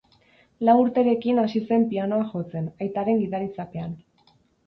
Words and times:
Lau 0.67 0.73
urterekin 0.83 1.41
hasi 1.41 1.61
zen 1.67 1.85
pianoa 1.91 2.25
jotzen, 2.31 2.71
aitaren 2.87 3.23
gidaritzapean. 3.27 3.93